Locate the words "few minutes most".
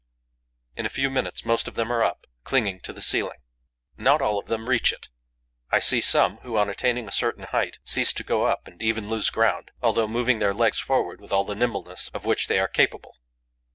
0.89-1.67